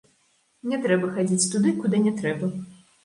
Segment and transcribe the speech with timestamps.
[0.71, 2.51] Не трэба хадзіць туды, куды не трэба.